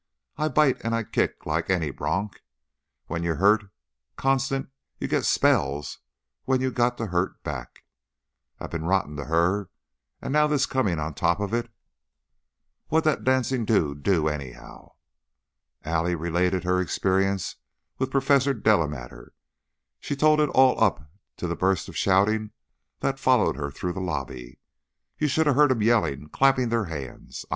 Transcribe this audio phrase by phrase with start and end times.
[0.35, 2.41] I bite and kick like any bronc.
[3.05, 3.65] When you're hurt,
[4.15, 5.99] constant, you get spells
[6.45, 7.83] when you've got to hurt back.
[8.59, 9.69] I've been rotten to her,
[10.19, 11.69] and now this coming on top of it"
[12.89, 14.93] "Wha'd that dancin' dude do, anyhow?"
[15.85, 17.57] Allie related her experience
[17.99, 19.33] with Professor Delamater;
[19.99, 22.49] she told it all up to the burst of shouting
[23.01, 24.57] that followed her through the lobby.
[25.19, 27.45] "You should of heard 'em yelling, clapping their hands